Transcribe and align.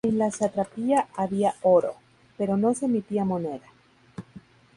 En 0.03 0.17
la 0.17 0.31
satrapía 0.31 1.09
había 1.15 1.53
oro, 1.61 1.93
pero 2.35 2.57
no 2.57 2.73
se 2.73 2.85
emitía 2.87 3.23
moneda. 3.23 3.67